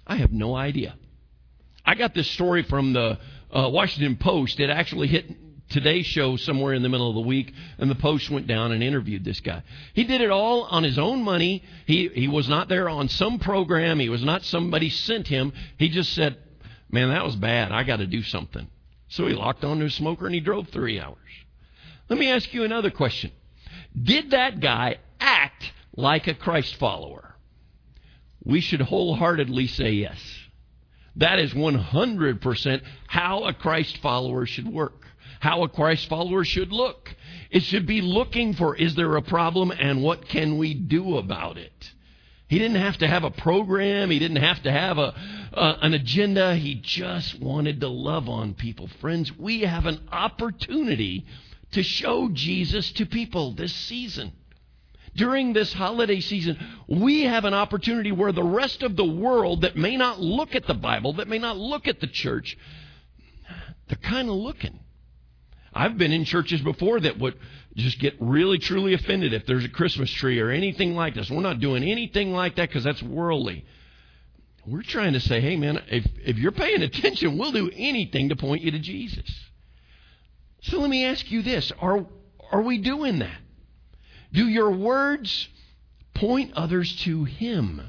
[0.06, 0.94] I have no idea.
[1.84, 3.18] I got this story from the
[3.50, 4.60] uh, Washington Post.
[4.60, 5.26] It actually hit
[5.72, 8.82] Today's show somewhere in the middle of the week, and the Post went down and
[8.82, 9.62] interviewed this guy.
[9.94, 11.64] He did it all on his own money.
[11.86, 13.98] He he was not there on some program.
[13.98, 15.52] He was not somebody sent him.
[15.78, 16.36] He just said,
[16.90, 17.72] "Man, that was bad.
[17.72, 18.68] I got to do something."
[19.08, 21.16] So he locked onto his smoker and he drove three hours.
[22.08, 23.32] Let me ask you another question:
[24.00, 27.34] Did that guy act like a Christ follower?
[28.44, 30.20] We should wholeheartedly say yes.
[31.16, 35.01] That is 100% how a Christ follower should work
[35.42, 37.12] how a Christ follower should look.
[37.50, 41.58] It should be looking for is there a problem and what can we do about
[41.58, 41.90] it?
[42.46, 44.10] He didn't have to have a program.
[44.10, 45.12] He didn't have to have a,
[45.52, 46.54] uh, an agenda.
[46.54, 48.88] He just wanted to love on people.
[49.00, 51.26] Friends, we have an opportunity
[51.72, 54.30] to show Jesus to people this season.
[55.16, 59.74] During this holiday season, we have an opportunity where the rest of the world that
[59.74, 62.56] may not look at the Bible, that may not look at the church,
[63.88, 64.78] they're kind of looking.
[65.74, 67.38] I've been in churches before that would
[67.76, 71.30] just get really truly offended if there's a Christmas tree or anything like this.
[71.30, 73.64] We're not doing anything like that because that's worldly.
[74.66, 78.36] We're trying to say, hey, man, if, if you're paying attention, we'll do anything to
[78.36, 79.28] point you to Jesus.
[80.62, 82.06] So let me ask you this are,
[82.50, 83.40] are we doing that?
[84.32, 85.48] Do your words
[86.14, 87.82] point others to Him?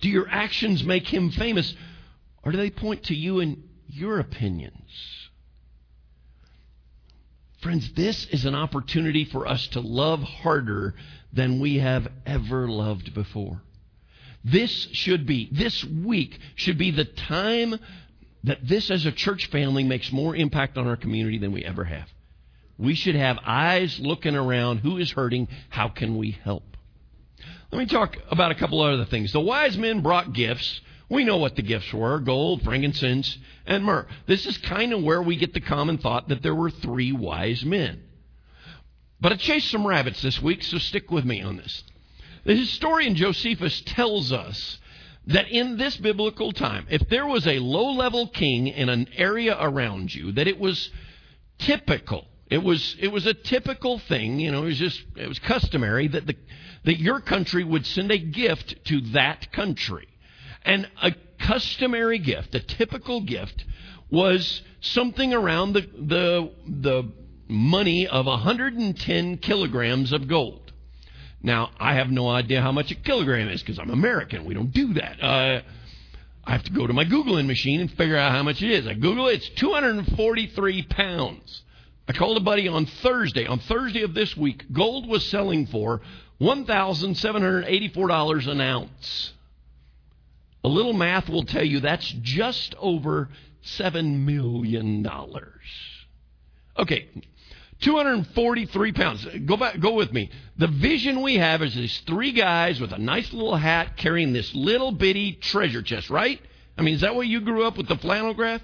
[0.00, 1.74] Do your actions make Him famous?
[2.44, 5.25] Or do they point to you and your opinions?
[7.66, 10.94] Friends, this is an opportunity for us to love harder
[11.32, 13.60] than we have ever loved before.
[14.44, 17.74] This should be, this week should be the time
[18.44, 21.82] that this as a church family makes more impact on our community than we ever
[21.82, 22.08] have.
[22.78, 26.76] We should have eyes looking around who is hurting, how can we help?
[27.72, 29.32] Let me talk about a couple other things.
[29.32, 34.06] The wise men brought gifts we know what the gifts were gold, frankincense, and myrrh.
[34.26, 37.64] This is kind of where we get the common thought that there were three wise
[37.64, 38.02] men.
[39.20, 41.84] But I chased some rabbits this week, so stick with me on this.
[42.44, 44.78] The historian Josephus tells us
[45.26, 49.56] that in this biblical time, if there was a low level king in an area
[49.58, 50.90] around you, that it was
[51.58, 52.26] typical.
[52.48, 56.06] It was it was a typical thing, you know, it was just it was customary
[56.08, 56.36] that the
[56.84, 60.06] that your country would send a gift to that country.
[60.66, 63.64] And a customary gift, a typical gift,
[64.10, 67.12] was something around the, the, the
[67.48, 70.72] money of 110 kilograms of gold.
[71.42, 74.44] Now, I have no idea how much a kilogram is because I'm American.
[74.44, 75.22] We don't do that.
[75.22, 75.62] Uh,
[76.44, 78.88] I have to go to my Googling machine and figure out how much it is.
[78.88, 81.62] I Google it, it's 243 pounds.
[82.08, 83.46] I called a buddy on Thursday.
[83.46, 86.00] On Thursday of this week, gold was selling for
[86.40, 89.32] $1,784 an ounce.
[90.66, 93.28] A little math will tell you that's just over
[93.78, 95.08] $7 million.
[96.76, 97.08] Okay,
[97.82, 99.24] 243 pounds.
[99.44, 100.28] Go back, go with me.
[100.58, 104.52] The vision we have is these three guys with a nice little hat carrying this
[104.56, 106.42] little bitty treasure chest, right?
[106.76, 108.62] I mean, is that what you grew up with the flannel graph?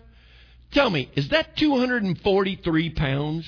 [0.72, 3.46] Tell me, is that 243 pounds?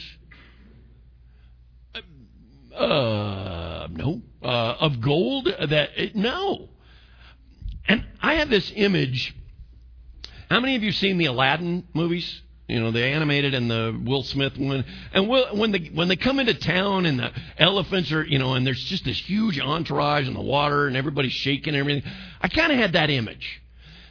[2.72, 4.22] Uh, no.
[4.40, 5.46] Uh, of gold?
[5.46, 6.68] That no.
[7.86, 9.34] And I have this image.
[10.50, 12.42] How many of you seen the Aladdin movies?
[12.68, 14.86] You know, the animated and the Will Smith one.
[15.12, 18.54] And Will, when they when they come into town and the elephants are, you know,
[18.54, 22.10] and there's just this huge entourage in the water and everybody's shaking and everything.
[22.40, 23.60] I kind of had that image.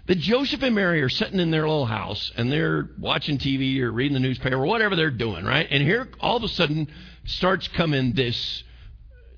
[0.06, 3.92] That Joseph and Mary are sitting in their little house and they're watching TV or
[3.92, 5.66] reading the newspaper or whatever they're doing, right?
[5.70, 6.90] And here all of a sudden
[7.26, 8.64] starts coming this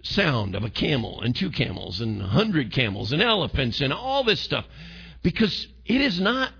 [0.05, 4.23] sound of a camel and two camels and a hundred camels and elephants and all
[4.23, 4.65] this stuff.
[5.23, 6.51] Because it is not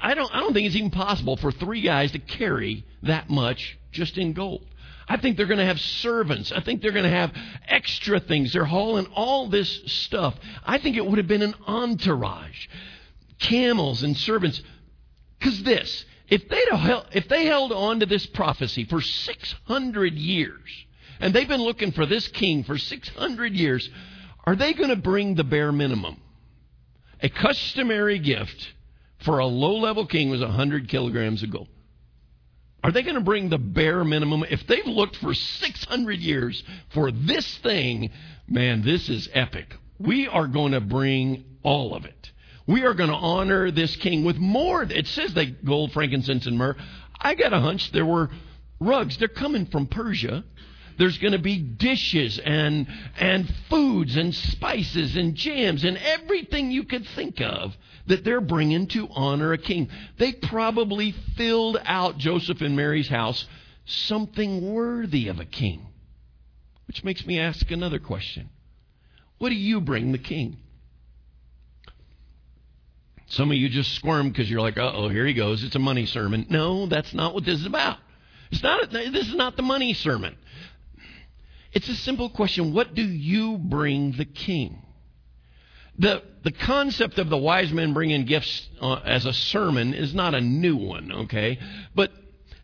[0.00, 3.78] I don't I don't think it's even possible for three guys to carry that much
[3.92, 4.66] just in gold.
[5.08, 6.52] I think they're going to have servants.
[6.52, 7.32] I think they're going to have
[7.66, 8.52] extra things.
[8.52, 10.34] They're hauling all this stuff.
[10.64, 12.66] I think it would have been an entourage
[13.38, 14.62] camels and servants.
[15.38, 16.62] Because this, if they
[17.12, 20.86] if they held on to this prophecy for 600 years,
[21.22, 23.88] and they've been looking for this king for 600 years,
[24.44, 26.20] are they going to bring the bare minimum?
[27.20, 28.72] A customary gift
[29.20, 31.68] for a low level king was 100 kilograms of gold.
[32.82, 34.44] Are they going to bring the bare minimum?
[34.50, 38.10] If they've looked for 600 years for this thing,
[38.48, 39.76] man, this is epic.
[40.00, 42.32] We are going to bring all of it.
[42.66, 44.82] We are going to honor this king with more.
[44.82, 46.76] It says they gold, frankincense, and myrrh.
[47.20, 48.30] I got a hunch there were
[48.80, 49.16] rugs.
[49.16, 50.42] They're coming from Persia.
[51.02, 52.86] There's going to be dishes and
[53.18, 57.76] and foods and spices and jams and everything you could think of
[58.06, 59.88] that they're bringing to honor a king.
[60.18, 63.48] They probably filled out Joseph and Mary's house
[63.84, 65.88] something worthy of a king.
[66.86, 68.48] Which makes me ask another question.
[69.38, 70.58] What do you bring the king?
[73.26, 75.64] Some of you just squirm because you're like, oh, here he goes.
[75.64, 76.46] It's a money sermon.
[76.48, 77.98] No, that's not what this is about.
[78.52, 80.36] It's not, this is not the money sermon.
[81.72, 84.82] It's a simple question What do you bring the king?
[85.98, 90.34] The, the concept of the wise men bringing gifts uh, as a sermon is not
[90.34, 91.58] a new one, okay?
[91.94, 92.10] But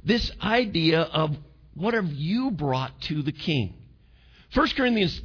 [0.02, 1.36] this idea of
[1.74, 3.74] what have you brought to the king?
[4.54, 5.20] 1 Corinthians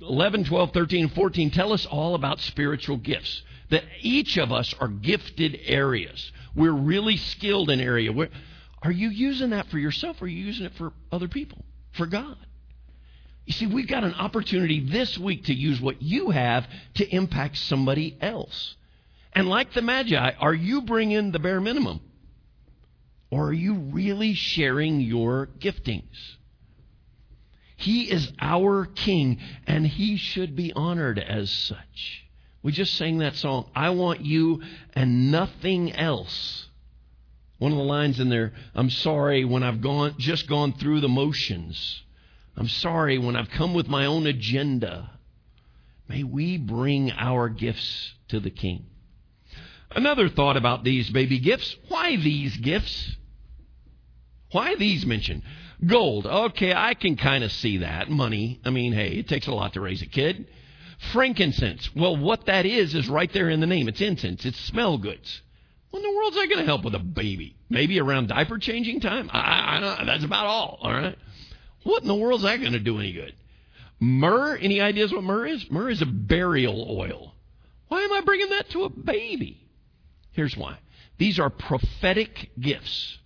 [0.00, 4.88] 11, 12, 13, 14 tell us all about spiritual gifts that each of us are
[4.88, 6.32] gifted areas.
[6.54, 8.10] We're really skilled in area.
[8.10, 8.30] We're,
[8.82, 11.64] are you using that for yourself or are you using it for other people?
[11.92, 12.36] For God?
[13.46, 17.58] You see, we've got an opportunity this week to use what you have to impact
[17.58, 18.76] somebody else.
[19.32, 22.00] And like the Magi, are you bringing the bare minimum?
[23.30, 26.36] Or are you really sharing your giftings?
[27.76, 32.24] He is our King, and he should be honored as such.
[32.62, 34.62] We just sang that song, I want you
[34.92, 36.68] and nothing else.
[37.58, 41.08] One of the lines in there, I'm sorry when I've gone just gone through the
[41.08, 42.02] motions.
[42.56, 45.10] I'm sorry when I've come with my own agenda.
[46.08, 48.86] May we bring our gifts to the King.
[49.90, 51.76] Another thought about these baby gifts.
[51.88, 53.16] Why these gifts?
[54.50, 55.42] Why these mentioned?
[55.84, 56.26] Gold.
[56.26, 58.10] Okay, I can kind of see that.
[58.10, 58.60] Money.
[58.64, 60.46] I mean, hey, it takes a lot to raise a kid.
[61.12, 61.90] Frankincense.
[61.96, 63.88] Well, what that is is right there in the name.
[63.88, 64.44] It's incense.
[64.44, 65.42] It's smell goods.
[65.90, 67.56] What in the world's that going to help with a baby?
[67.68, 69.28] Maybe around diaper changing time?
[69.32, 70.78] I, I don't, that's about all.
[70.80, 71.18] All right.
[71.84, 73.34] What in the world's that going to do any good?
[74.00, 74.56] Myrrh.
[74.56, 75.70] Any ideas what myrrh is?
[75.70, 77.34] Myrrh is a burial oil.
[77.88, 79.60] Why am I bringing that to a baby?
[80.32, 80.78] Here's why.
[81.18, 83.18] These are prophetic gifts.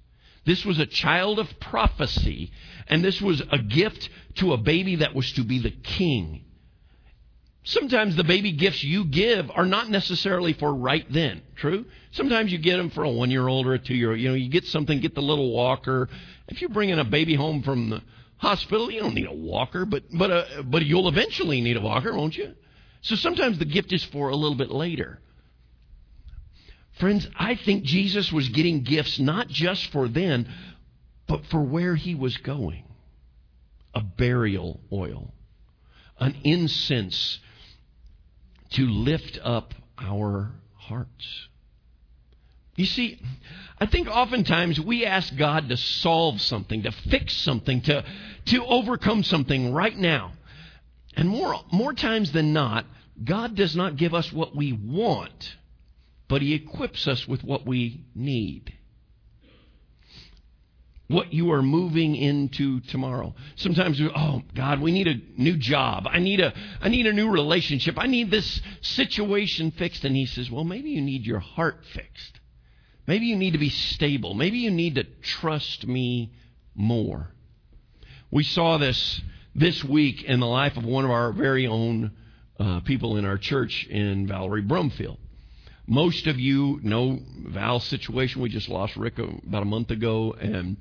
[0.45, 2.53] This was a child of prophecy,
[2.89, 6.47] and this was a gift to a baby that was to be the king
[7.67, 11.43] Sometimes the baby gifts you give are not necessarily for right then.
[11.57, 11.85] True?
[12.13, 14.21] Sometimes you get them for a one year old or a two year old.
[14.21, 16.09] You know, you get something, get the little walker.
[16.47, 18.03] If you're bringing a baby home from the
[18.39, 22.15] hospital, you don't need a walker, but, but, uh, but you'll eventually need a walker,
[22.15, 22.55] won't you?
[23.03, 25.21] So sometimes the gift is for a little bit later.
[26.99, 30.49] Friends, I think Jesus was getting gifts not just for then,
[31.27, 32.85] but for where he was going.
[33.95, 35.33] A burial oil,
[36.19, 37.39] an incense
[38.71, 41.49] to lift up our hearts.
[42.77, 43.19] You see,
[43.79, 48.05] I think oftentimes we ask God to solve something, to fix something, to,
[48.47, 50.33] to overcome something right now.
[51.17, 52.85] And more, more times than not,
[53.23, 55.57] God does not give us what we want,
[56.29, 58.75] but He equips us with what we need.
[61.09, 63.35] What you are moving into tomorrow.
[63.55, 66.07] Sometimes, we, oh God, we need a new job.
[66.11, 67.95] I need a, I need a new relationship.
[67.97, 70.05] I need this situation fixed.
[70.05, 72.36] And He says, well, maybe you need your heart fixed.
[73.07, 74.35] Maybe you need to be stable.
[74.35, 76.33] Maybe you need to trust me
[76.75, 77.29] more.
[78.31, 79.21] We saw this
[79.55, 82.13] this week in the life of one of our very own
[82.59, 85.19] uh, people in our church in Valerie Brumfield.
[85.87, 88.43] Most of you know Val's situation.
[88.43, 90.77] We just lost Rick about a month ago, and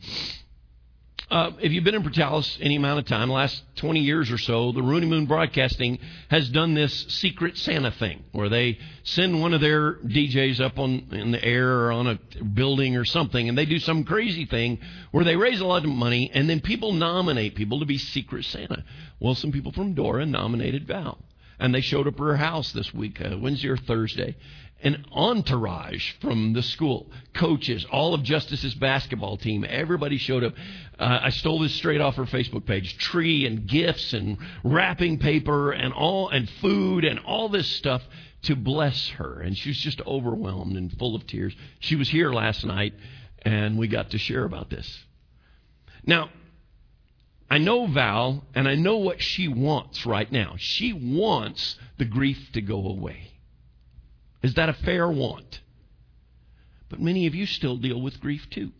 [1.31, 4.71] uh, if you've been in Portales any amount of time, last 20 years or so,
[4.71, 5.97] the Rooney Moon Broadcasting
[6.29, 11.07] has done this secret Santa thing where they send one of their DJs up on
[11.11, 14.79] in the air or on a building or something, and they do some crazy thing
[15.11, 18.45] where they raise a lot of money, and then people nominate people to be secret
[18.45, 18.83] Santa.
[19.19, 21.17] Well, some people from Dora nominated Val
[21.59, 24.35] and they showed up at her house this week, uh, Wednesday or Thursday.
[24.81, 30.53] An entourage from the school, coaches, all of Justice's basketball team, everybody showed up.
[30.99, 32.97] Uh, I stole this straight off her Facebook page.
[32.97, 38.03] Tree and gifts and wrapping paper and all and food and all this stuff
[38.43, 39.41] to bless her.
[39.41, 41.55] And she was just overwhelmed and full of tears.
[41.79, 42.93] She was here last night,
[43.41, 45.05] and we got to share about this.
[46.05, 46.29] Now,
[47.49, 50.55] I know Val, and I know what she wants right now.
[50.57, 53.31] She wants the grief to go away.
[54.45, 55.59] Is that a fair want?
[56.87, 58.73] But many of you still deal with grief too.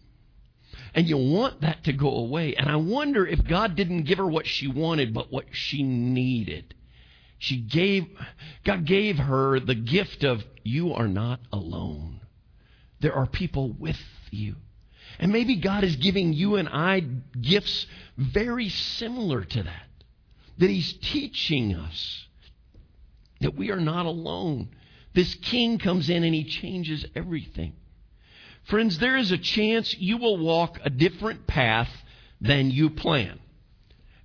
[0.94, 2.54] And you want that to go away.
[2.56, 6.76] And I wonder if God didn't give her what she wanted, but what she needed.
[7.40, 8.06] She gave,
[8.64, 12.22] God gave her the gift of, you are not alone.
[13.00, 13.98] There are people with
[14.30, 14.58] you.
[15.18, 17.88] And maybe God is giving you and I gifts
[18.18, 19.88] very similar to that.
[20.60, 22.28] That He's teaching us
[23.42, 24.70] that we are not alone.
[25.16, 27.74] This King comes in and He changes everything.
[28.66, 31.90] Friends, there is a chance you will walk a different path
[32.42, 33.40] than you plan.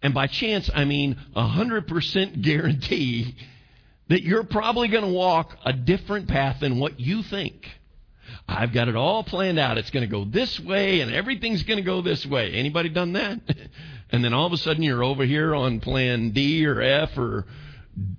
[0.03, 3.37] And by chance, I mean a 100% guarantee
[4.09, 7.69] that you're probably going to walk a different path than what you think.
[8.49, 9.79] I've got it all planned out.
[9.79, 12.53] It's going to go this way and everything's going to go this way.
[12.53, 13.41] Anybody done that?
[14.11, 17.47] and then all of a sudden you're over here on plan D or F or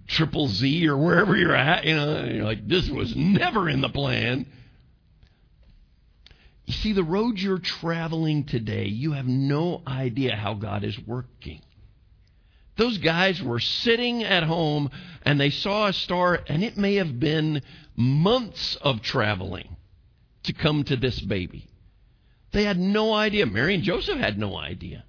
[0.07, 3.89] triple Z or wherever you're at, you know, you're like, this was never in the
[3.89, 4.45] plan.
[6.65, 11.61] You see, the road you're traveling today, you have no idea how God is working.
[12.77, 14.89] Those guys were sitting at home
[15.23, 17.61] and they saw a star, and it may have been
[17.95, 19.75] months of traveling
[20.43, 21.67] to come to this baby.
[22.51, 23.45] They had no idea.
[23.45, 25.03] Mary and Joseph had no idea.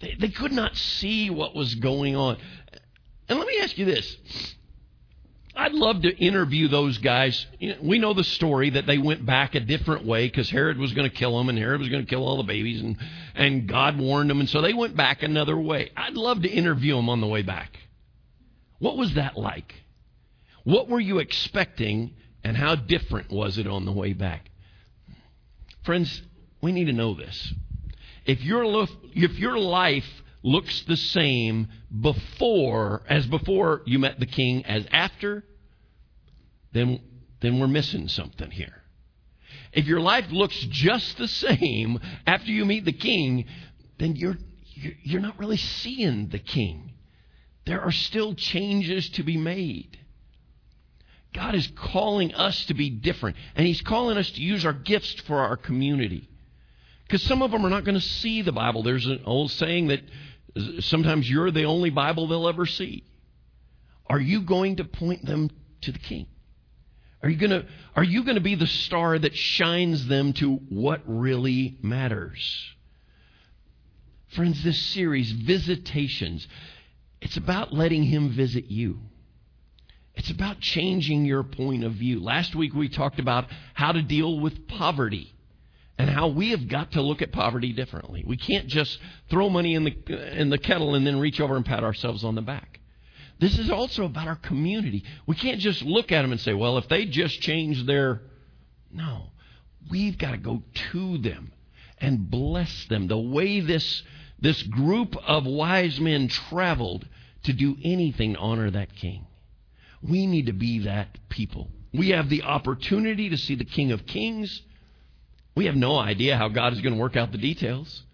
[0.00, 2.38] They, they could not see what was going on.
[3.28, 4.16] And let me ask you this.
[5.54, 7.46] I'd love to interview those guys.
[7.82, 11.10] We know the story that they went back a different way because Herod was going
[11.10, 12.96] to kill them and Herod was going to kill all the babies and,
[13.34, 14.38] and God warned them.
[14.38, 15.90] And so they went back another way.
[15.96, 17.76] I'd love to interview them on the way back.
[18.78, 19.74] What was that like?
[20.62, 22.14] What were you expecting
[22.44, 24.50] and how different was it on the way back?
[25.82, 26.22] Friends,
[26.60, 27.52] we need to know this.
[28.24, 30.06] If your, if your life
[30.42, 31.68] looks the same
[32.00, 35.44] before as before you met the king as after,
[36.72, 37.00] then,
[37.40, 38.82] then we're missing something here.
[39.72, 43.46] If your life looks just the same after you meet the king,
[43.98, 44.38] then you're,
[44.74, 46.92] you're not really seeing the king.
[47.66, 49.98] There are still changes to be made.
[51.34, 55.20] God is calling us to be different, and He's calling us to use our gifts
[55.26, 56.28] for our community.
[57.06, 58.82] Because some of them are not going to see the Bible.
[58.82, 60.00] There's an old saying that
[60.80, 63.04] sometimes you're the only Bible they'll ever see.
[64.06, 65.50] Are you going to point them
[65.82, 66.26] to the King?
[67.22, 70.56] Are you going to, are you going to be the star that shines them to
[70.56, 72.74] what really matters?
[74.28, 76.46] Friends, this series, Visitations,
[77.20, 79.00] it's about letting Him visit you.
[80.14, 82.20] It's about changing your point of view.
[82.20, 85.32] Last week we talked about how to deal with poverty
[85.98, 88.24] and how we have got to look at poverty differently.
[88.26, 91.66] We can't just throw money in the in the kettle and then reach over and
[91.66, 92.80] pat ourselves on the back.
[93.40, 95.04] This is also about our community.
[95.26, 98.22] We can't just look at them and say, "Well, if they just change their
[98.92, 99.30] No.
[99.90, 101.52] We've got to go to them
[101.98, 104.02] and bless them the way this
[104.38, 107.06] this group of wise men traveled
[107.42, 109.26] to do anything to honor that king.
[110.02, 111.70] We need to be that people.
[111.92, 114.62] We have the opportunity to see the King of Kings
[115.58, 118.04] We have no idea how God is going to work out the details.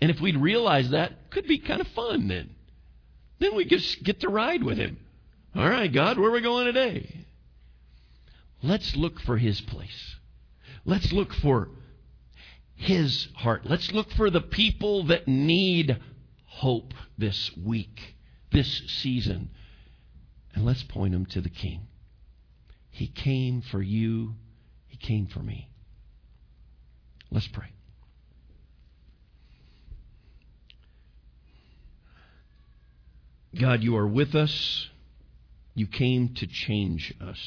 [0.00, 2.50] And if we'd realize that, could be kind of fun then.
[3.38, 4.98] Then we just get to ride with Him.
[5.54, 7.26] All right, God, where are we going today?
[8.60, 10.16] Let's look for His place.
[10.84, 11.68] Let's look for
[12.74, 13.66] His heart.
[13.66, 15.96] Let's look for the people that need
[16.44, 18.16] hope this week,
[18.50, 19.50] this season.
[20.56, 21.86] And let's point them to the King.
[22.90, 24.34] He came for you,
[24.88, 25.69] He came for me.
[27.30, 27.68] Let's pray.
[33.58, 34.88] God, you are with us.
[35.74, 37.38] You came to change us.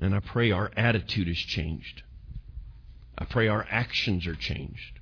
[0.00, 2.02] And I pray our attitude is changed.
[3.16, 5.00] I pray our actions are changed.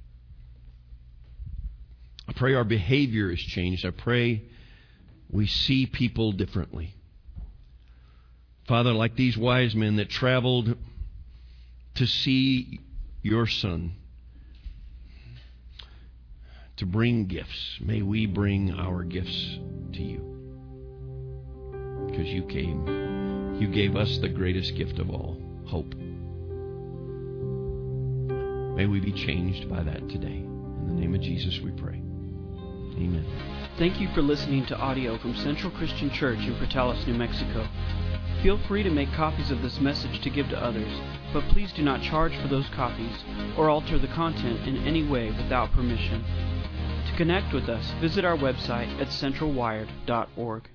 [2.29, 3.85] I pray our behavior is changed.
[3.87, 4.45] I pray
[5.31, 6.95] we see people differently.
[8.67, 10.77] Father, like these wise men that traveled
[11.97, 12.81] to see
[13.23, 13.93] your Son,
[16.77, 19.59] to bring gifts, may we bring our gifts
[19.93, 20.27] to you.
[22.07, 25.95] Because you came, you gave us the greatest gift of all hope.
[28.77, 30.39] May we be changed by that today.
[30.39, 31.97] In the name of Jesus we pray.
[32.97, 33.27] Amen.
[33.79, 37.69] Thank you for listening to audio from Central Christian Church in Portales, New Mexico.
[38.43, 40.91] Feel free to make copies of this message to give to others,
[41.31, 43.23] but please do not charge for those copies
[43.55, 46.25] or alter the content in any way without permission.
[47.07, 50.71] To connect with us, visit our website at centralwired.org.